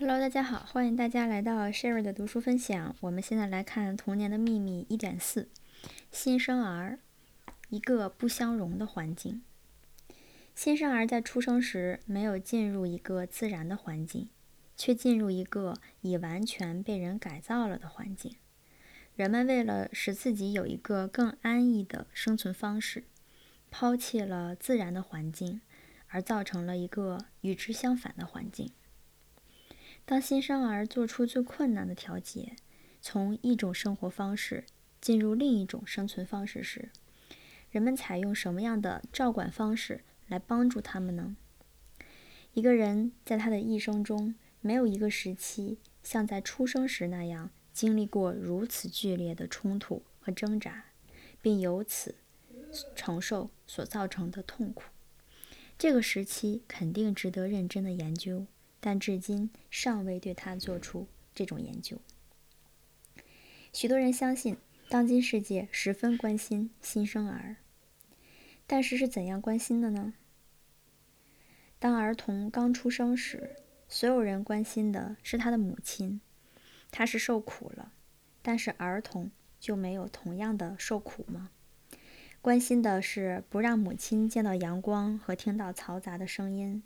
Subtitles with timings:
[0.00, 2.96] Hello，大家好，欢迎大家来到 Sherry 的读书分享。
[3.00, 5.50] 我们现在来看《童年的秘密》一点四：
[6.10, 7.00] 新生儿，
[7.68, 9.42] 一个不相容的环境。
[10.54, 14.30] 新生儿在出生时没有进入一个自然的环境，
[14.74, 18.36] 却进入一个已完全被人改造了的环境。
[19.14, 23.04] 人们为了使自己有一个更安逸的生存方式，
[23.70, 25.60] 抛弃了自然的环境，
[26.08, 28.70] 而造成了一个与之相反的环境。
[30.10, 32.56] 当新生儿做出最困难的调节，
[33.00, 34.64] 从一种生活方式
[35.00, 36.90] 进入另一种生存方式时，
[37.70, 41.36] 人们采用什么样的照管方式来帮助他们呢？
[42.54, 50.86] 一个人在他的一生中，没有一个时期像在出生时那样经历过如此剧烈的冲突和挣扎，
[51.40, 52.16] 并由此
[52.96, 54.82] 承受所造成的痛苦。
[55.78, 58.46] 这个时期肯定值得认真的研究。
[58.80, 61.98] 但至今尚未对他做出这种研究。
[63.72, 64.56] 许多人相信，
[64.88, 67.56] 当今世界十分关心新生儿，
[68.66, 70.14] 但是是怎样关心的呢？
[71.78, 73.56] 当儿童刚出生时，
[73.88, 76.20] 所有人关心的是他的母亲，
[76.90, 77.92] 他是受苦了，
[78.42, 81.50] 但是儿童就没有同样的受苦吗？
[82.42, 86.82] 关心的是不让母亲见到阳光和听到嘈杂的声音。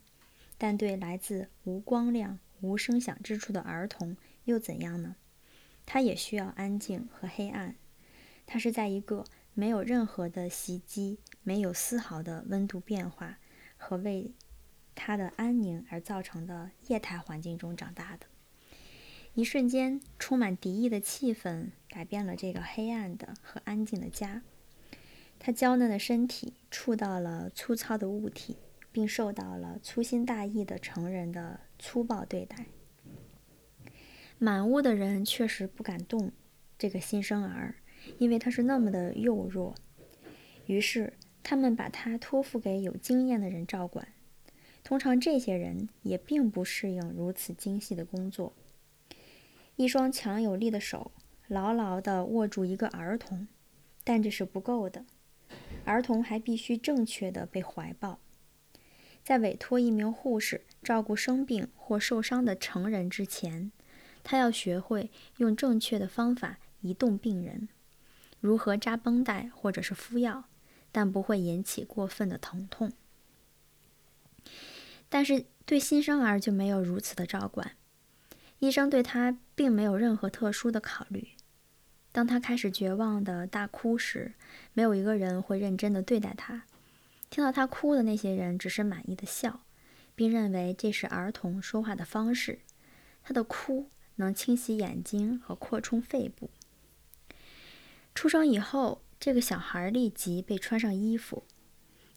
[0.57, 5.17] 但对来自无光亮、无声响之处的儿童又怎样呢？
[5.87, 7.75] 他也需要安静和黑暗。
[8.47, 13.39] 他是在一个没有任何的袭击、没有丝毫的温度变化
[13.77, 14.33] 和为
[14.95, 18.27] 他的安宁而造成的液态环境中长大的。
[19.35, 24.43] 一瞬间，充满敌意的气氛改变了这个黑暗的和安静的家。
[25.39, 28.57] 他娇嫩的身体触到了粗糙的物体。
[28.95, 32.67] 并受到了粗心大意的成人的粗暴对待。
[34.39, 36.31] 满屋的人确实不敢动
[36.79, 37.75] 这个新生儿，
[38.19, 39.75] 因为他是那么的幼弱。
[40.67, 41.13] 于是
[41.43, 44.07] 他们把他托付给有经验的人照管。
[44.85, 48.53] 通常这些人也并不适应如此精细的工作。
[49.75, 51.11] 一双强有力的手
[51.49, 53.49] 牢牢地握住一个儿童，
[54.05, 55.05] 但这是不够的。
[55.85, 58.21] 儿童还必须正确地被怀抱。
[59.25, 63.73] 在委托一名护士照顾生病或受伤的成人之前，
[64.23, 67.71] 他要学会用正确的方法移动病人，
[68.39, 70.45] 如何扎绷带或者是敷药，
[70.93, 72.93] 但不会引起过分的疼痛。
[75.09, 77.73] 但是对新生儿就没有如此的照管，
[78.59, 81.29] 医生对他并没有任何特殊的考虑。
[82.13, 84.35] 当他开始绝望的大哭时，
[84.75, 86.65] 没有一个人会认真的对待他。
[87.31, 89.61] 听到他哭的那些人只是满意的笑，
[90.15, 92.61] 并认为这是儿童说话的方式。
[93.23, 96.51] 他的哭能清洗眼睛和扩充肺部。
[98.15, 101.45] 出生以后，这个小孩立即被穿上衣服。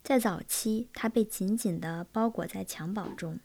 [0.02, 3.40] 在早期，他被紧紧地包裹在襁褓中，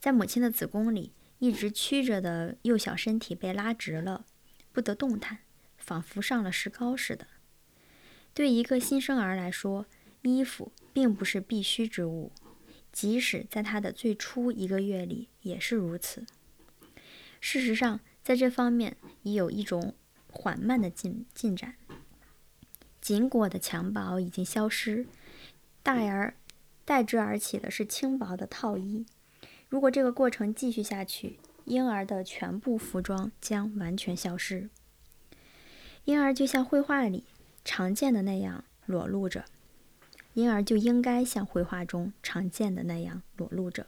[0.00, 4.24] 在母亲的子宫里一直曲着的幼小身体被拉直了，
[4.72, 5.40] 不得动弹，
[5.76, 7.26] 仿佛上了石膏似的。
[8.32, 9.86] 对一个新生儿来说，
[10.24, 12.32] 衣服并不是必须之物，
[12.92, 16.24] 即使在他的最初一个月里也是如此。
[17.40, 19.94] 事实上，在这方面已有一种
[20.30, 21.74] 缓慢的进进展。
[23.00, 25.06] 紧裹的襁褓已经消失，
[25.82, 26.34] 代而
[26.86, 29.04] 代之而起的是轻薄的套衣。
[29.68, 34.70] 如果这个过程继续下去，婴儿的全部服装将完全消失。
[36.04, 37.24] 婴儿就像绘画里
[37.62, 39.44] 常见的那样裸露着。
[40.34, 43.86] 婴儿就应该像绘画中常见的那样裸露着。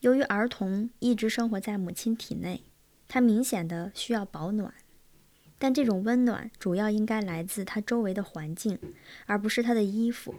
[0.00, 2.62] 由于儿童一直生活在母亲体内，
[3.08, 4.74] 他明显的需要保暖，
[5.58, 8.78] 但这种温暖主要应该来自他周围的环境，
[9.24, 10.34] 而不是他的衣服。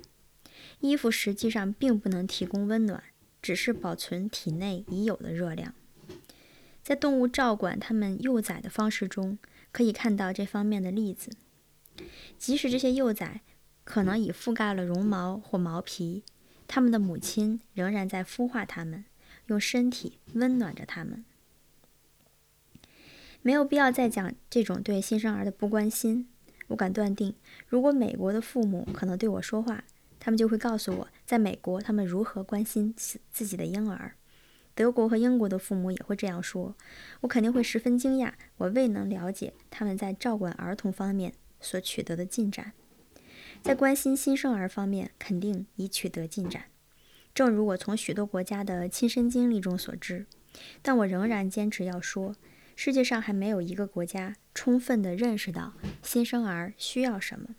[0.80, 3.04] 衣服实际上并不能提供温暖，
[3.42, 5.74] 只是保存体内已有的热量。
[6.84, 9.38] 在动物照管它们幼崽的方式中，
[9.72, 11.32] 可以看到这方面的例子。
[12.38, 13.42] 即使这些幼崽，
[13.88, 16.22] 可能已覆盖了绒毛或毛皮，
[16.68, 19.06] 他们的母亲仍然在孵化他们，
[19.46, 21.24] 用身体温暖着他们。
[23.42, 26.28] 没有必要再讲这种对新生儿的不关心。
[26.68, 27.34] 我敢断定，
[27.70, 29.86] 如果美国的父母可能对我说话，
[30.20, 34.16] 他们就会告诉我，在美国他们如何关心自自己的婴儿。
[34.76, 36.76] 德国和英国的父母也会这样说，
[37.22, 41.32] 我肯定会十分惊讶，我未能了解他们在照管儿童方面
[41.62, 42.74] 所取得的进展。
[43.62, 46.66] 在关心新生儿方面，肯定已取得进展。
[47.34, 50.26] 正如我从许多国家的亲身经历中所知，
[50.82, 52.36] 但我仍然坚持要说，
[52.76, 57.56] 世界上还没有一个国家充分地认识到新生儿需要什么。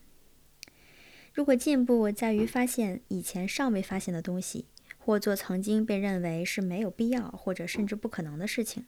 [1.32, 4.66] 如果进步在于发现以前尚未发现的东西，
[4.98, 8.86] 或做曾经被认为是没有必要或者甚至不可能的事情，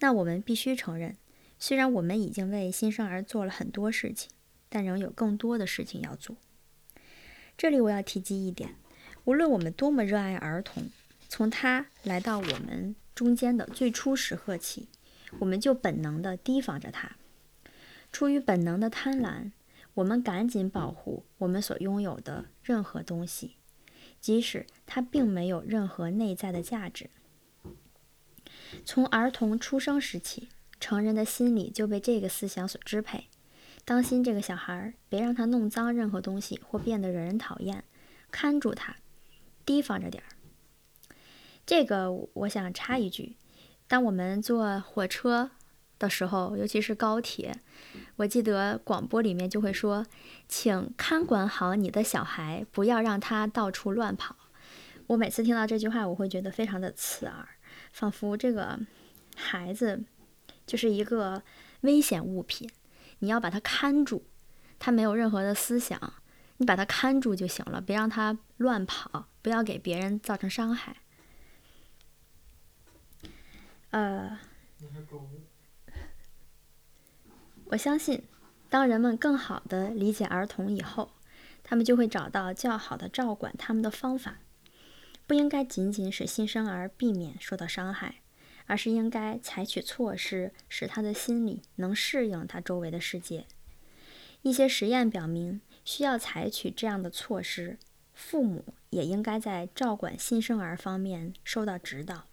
[0.00, 1.16] 那我们必须承认，
[1.58, 4.30] 虽然我们已经为新生儿做了很多事情，
[4.68, 6.36] 但仍有更多的事情要做。
[7.56, 8.76] 这里我要提及一点：
[9.24, 10.90] 无论我们多么热爱儿童，
[11.28, 14.88] 从他来到我们中间的最初时刻起，
[15.38, 17.16] 我们就本能地提防着他。
[18.12, 19.52] 出于本能的贪婪，
[19.94, 23.56] 我们赶紧保护我们所拥有的任何东西，
[24.20, 27.10] 即使它并没有任何内在的价值。
[28.84, 30.48] 从儿童出生时起，
[30.78, 33.28] 成人的心理就被这个思想所支配：
[33.86, 37.84] 当心这个小孩儿，别让他弄脏任何东西或变得惹人讨厌，
[38.32, 38.96] 看住他，
[39.64, 40.26] 提防着点儿。
[41.64, 43.36] 这个我想插一句：
[43.86, 45.52] 当我们坐火车
[46.00, 47.60] 的时候，尤其是高铁，
[48.16, 50.04] 我记得广播里面就会说
[50.48, 54.34] ：“请看管好你的小孩，不要让他到处乱跑。”
[55.06, 57.46] 我每次听到这句话，我会觉得非常的刺耳，
[57.92, 58.80] 仿佛这个
[59.36, 60.02] 孩子
[60.66, 61.44] 就是一个
[61.82, 62.68] 危险物品，
[63.18, 64.24] 你要把他看住，
[64.78, 66.14] 他没有任何的思想，
[66.58, 70.96] 你把他看住就行了，别让他乱跑，不要给别人造成伤害。
[73.90, 74.38] 呃，
[77.66, 78.22] 我相信，
[78.68, 81.12] 当人们更好的理解儿童以后，
[81.62, 84.38] 他们就会找到较好的照管他们的方法。
[85.26, 88.22] 不应该仅仅使新生儿避免受到伤害，
[88.66, 93.46] 而是应该采取措施，使他的心理能适应他周围的世界。
[94.42, 97.78] 一些实验表明，需要采取这样的措施，
[98.14, 102.26] 父母也应该在照管新生儿方面受到指导。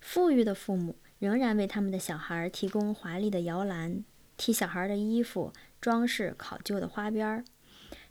[0.00, 4.04] 富裕的父母仍然为他们的小孩提供华丽的摇篮，
[4.36, 7.44] 替小孩的衣服装饰考究的花边儿。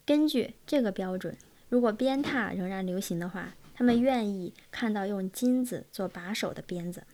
[0.06, 1.38] 根据这个标准，
[1.70, 7.06] 如果鞭挞仍然流行的话，他们愿意看到用金子做把手的鞭子。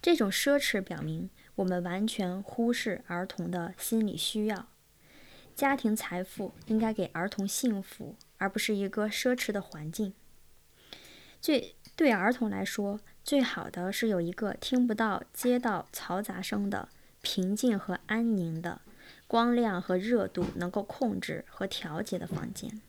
[0.00, 4.66] 这种奢侈表明我们完全忽视儿童的心理需要。
[5.54, 10.12] 家庭财富应该给儿童幸福，而不是一个奢侈的环境。
[11.40, 13.00] 最对儿童来说。
[13.24, 16.88] 最好的是有一个听不到街道嘈杂声的
[17.22, 18.80] 平静和安宁的
[19.26, 22.80] 光亮和热度能够控制和调节的房间。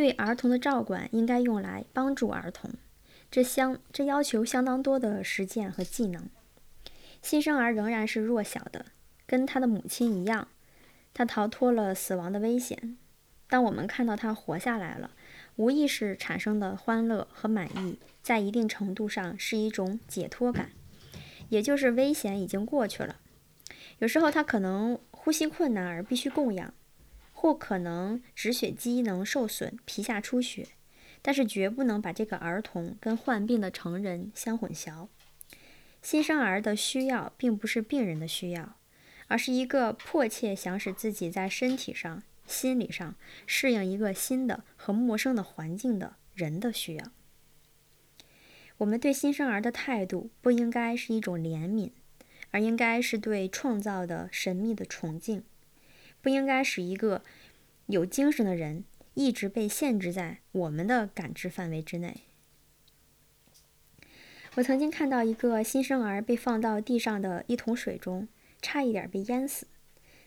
[0.00, 2.70] 对儿童的照管应该用来帮助儿童，
[3.30, 6.30] 这相这要求相当多的实践和技能。
[7.20, 8.86] 新生儿仍然是弱小的，
[9.26, 10.48] 跟他的母亲一样，
[11.12, 12.96] 他逃脱了死亡的危险。
[13.46, 15.10] 当我们看到他活下来了。
[15.56, 20.70] 无意识产生的欢乐和满意，在一定程度上是一种解脱感，
[21.50, 23.16] 也就是危险已经过去了。
[23.98, 26.72] 有时候他可能呼吸困难而必须供养，
[27.40, 30.66] 或可能止血机能受损、皮下出血，
[31.22, 35.08] 但是绝不能把这个儿童跟患病的成人相混淆。
[36.02, 38.76] 新生儿的需要并不是病人的需要，
[39.28, 42.22] 而是一个迫切想使自己在身体上。
[42.46, 43.14] 心理上
[43.46, 47.04] 适应一个新的和陌生的环境的人的需要。
[48.76, 51.92] 我们对新生儿的态度不应该是一种怜悯，
[52.50, 55.42] 而应该是对创造的神秘的崇敬。
[56.22, 57.22] 不应该使一个
[57.86, 58.84] 有精神的人
[59.14, 62.22] 一直被限制在我们的感知范围之内。
[64.56, 68.26] 我曾经看到一个新生儿被放到地上的一桶水中，
[68.60, 69.66] 差一点被淹死。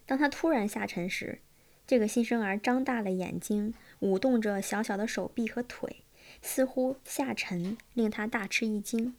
[0.05, 1.39] 当他突然下沉时，
[1.85, 5.97] 这个新生儿张大了眼睛，舞动着小小的手臂和腿，
[6.41, 9.15] 似乎下沉令他大吃一惊。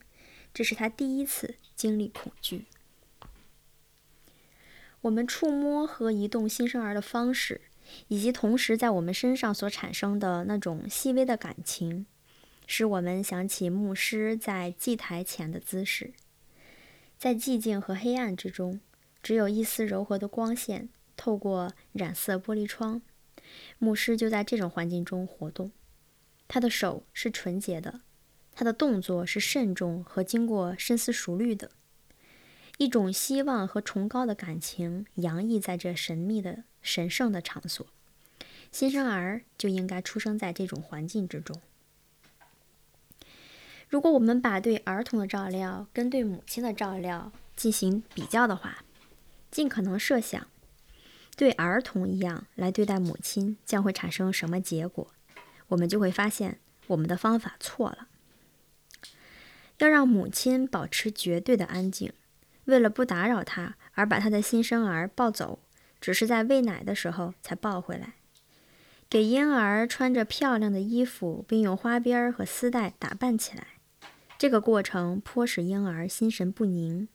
[0.53, 2.65] 这是他第一次经历恐惧。
[5.05, 7.61] 我们触摸和移动新生儿的方式，
[8.07, 12.07] 以及同时在我们身上所产生的那种细微的感情，
[12.65, 16.13] 使我们想起牧师在祭台前的姿势。
[17.19, 18.79] 在寂静和黑暗之中，
[19.21, 20.89] 只有一丝柔和的光线。
[21.15, 23.01] 透过染色玻璃窗，
[23.77, 25.71] 牧师就在这种环境中活动。
[26.47, 28.01] 他的手是纯洁的，
[28.51, 31.69] 他的动作是慎重和经过深思熟虑的。
[32.77, 37.85] 一种希望和崇高的感情洋溢在这神秘的、神圣的场所。
[38.71, 41.61] 新生儿就应该出生在这种环境之中。
[43.87, 48.83] 如果我们把对儿童的照料跟对母亲的照料进行比较的话，
[49.49, 50.47] 尽可能设想。
[51.37, 55.07] 对儿童一样来对待母亲将会产生什么结果？
[55.69, 58.07] 我们就会发现我们的方法错了。
[59.77, 62.11] 要让母亲保持绝对的安静，
[62.65, 65.59] 为了不打扰她而把她的新生儿抱走，
[65.99, 68.13] 只是在喂奶的时候才抱回来。
[69.09, 73.67] 给婴儿穿着漂亮的衣服，并用花边和丝带打扮起来，
[74.37, 77.07] 这个过程颇使婴儿心神不宁。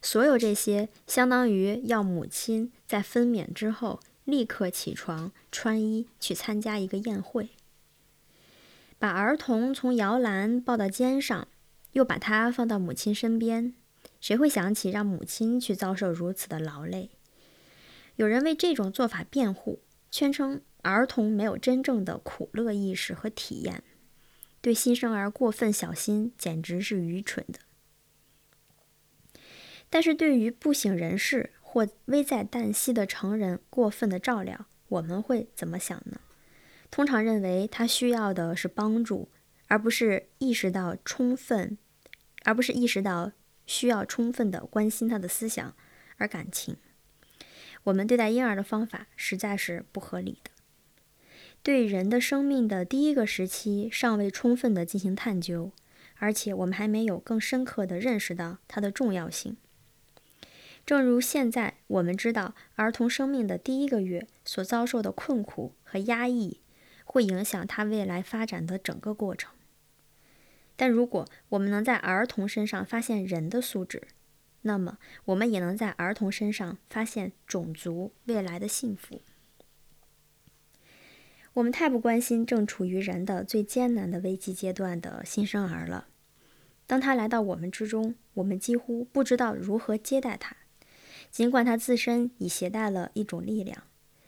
[0.00, 7.50] 所有这些相当于要母亲在分娩之后立刻起床、穿衣去参加一个宴会。
[8.98, 11.48] 把儿童从摇篮抱到肩上，
[11.92, 13.74] 又把他放到母亲身边，
[14.24, 17.10] 谁会想起让母亲去遭受如此的劳累？
[18.16, 20.62] 有人为这种做法辩护，宣称。
[20.80, 23.82] 儿童没有真正的苦乐意识和体验，
[24.62, 27.58] 对新生儿过分小心简直是愚蠢的。
[29.90, 36.18] 但是对于不省人事或危在旦夕的成人过分的照料，我们会怎么想呢？
[36.90, 39.30] 通常认为他需要的是帮助，
[39.68, 41.76] 而不是意识到充分，
[42.44, 43.32] 而不是意识到
[43.66, 45.74] 需要充分的关心他的思想
[46.16, 46.76] 而感情。
[47.84, 50.50] 我们对待婴儿的方法实在是不合理的。
[51.62, 55.72] 对人的生命的第一个时期尚未充分的进行探究，
[56.16, 59.56] 而且我们还没有更深刻的认识到它的重要性。
[60.84, 66.60] 正如现在我们知道，儿童生命的第一个月所遭受的困苦和压抑，
[67.06, 69.50] 会影响他未来发展的整个过程。
[70.76, 74.02] 但如果我们能在儿童身上发现人的素质，
[74.62, 79.20] 那么我们也能在儿童身上发现种族未来的幸福。
[81.52, 86.08] 我们太不关心正处于人的最艰难的危机阶段的新生儿了。
[86.86, 90.56] 当他来到我们之中，我们几乎不知道如何接待他，
[91.30, 93.84] 尽管他自身已携带了一种力量，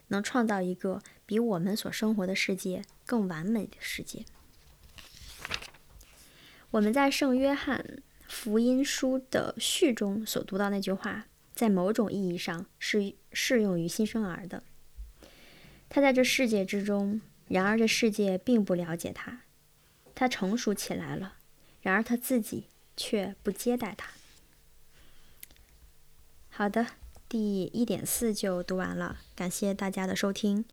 [0.09, 4.25] 能创造一个比我们所生活的世界更完美的世界。
[6.77, 14.63] 我们在圣约翰福音书的序中所读到那句话，在某种意义上是适用于新生儿的。
[15.89, 19.41] 他在这世界之中，然而这世界并不了解他。
[20.15, 21.37] 他成熟起来了，
[21.81, 24.11] 然而他自己却不接待他。
[26.51, 26.87] 好的，
[27.27, 30.67] 第一点四就读完了，感谢大家的收听。